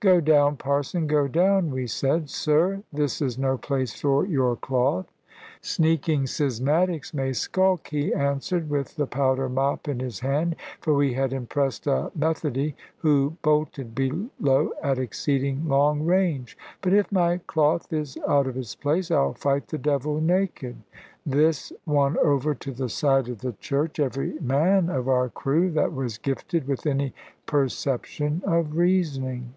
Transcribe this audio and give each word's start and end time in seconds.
"Go 0.00 0.20
down, 0.20 0.56
parson, 0.58 1.06
go 1.06 1.26
down," 1.26 1.70
we 1.70 1.86
said; 1.86 2.28
"sir, 2.28 2.82
this 2.92 3.22
is 3.22 3.38
no 3.38 3.56
place 3.56 3.94
for 3.98 4.26
your 4.26 4.54
cloth." 4.54 5.10
"Sneaking 5.62 6.26
schismatics 6.26 7.14
may 7.14 7.32
skulk," 7.32 7.88
he 7.88 8.12
answered, 8.12 8.68
with 8.68 8.96
the 8.96 9.06
powder 9.06 9.48
mop 9.48 9.88
in 9.88 9.98
his 10.00 10.20
hand; 10.20 10.54
for 10.82 10.92
we 10.92 11.14
had 11.14 11.32
impressed 11.32 11.86
a 11.86 12.12
Methody, 12.14 12.76
who 12.98 13.38
bolted 13.40 13.94
below 13.94 14.72
at 14.82 14.98
exceeding 14.98 15.66
long 15.66 16.04
range; 16.04 16.58
"but 16.82 16.92
if 16.92 17.10
my 17.10 17.38
cloth 17.46 17.90
is 17.90 18.18
out 18.28 18.46
of 18.46 18.54
its 18.56 18.74
place, 18.76 19.10
I'll 19.10 19.32
fight 19.32 19.68
the 19.68 19.78
devil 19.78 20.20
naked." 20.20 20.76
This 21.24 21.72
won 21.86 22.18
over 22.18 22.54
to 22.54 22.70
the 22.70 22.90
side 22.90 23.28
of 23.30 23.38
the 23.40 23.52
Church 23.54 23.98
every 23.98 24.38
man 24.42 24.90
of 24.90 25.08
our 25.08 25.30
crew 25.30 25.70
that 25.70 25.94
was 25.94 26.18
gifted 26.18 26.68
with 26.68 26.86
any 26.86 27.14
perception 27.46 28.42
of 28.44 28.76
reasoning. 28.76 29.54